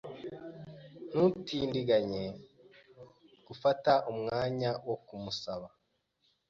Ntutindiganye 1.09 2.23
gufata 3.47 3.91
umwanya 4.11 4.71
wo 4.87 4.95
kumusaba. 5.05 5.67